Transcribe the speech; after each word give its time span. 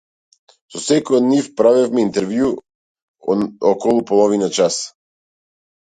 Со 0.75 0.79
секој 0.85 1.17
од 1.17 1.27
нив 1.33 1.51
правевме 1.61 2.07
интервју 2.07 2.49
од 3.37 3.47
околу 3.77 4.05
половина 4.15 4.53
час. 4.61 4.85